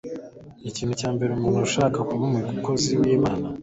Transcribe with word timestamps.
Ikintu 0.69 0.93
cya 0.99 1.09
mbere 1.15 1.29
umuntu 1.33 1.59
ushaka 1.67 1.97
kuba 2.07 2.23
umukozi 2.29 2.91
w'Imana 3.01 3.45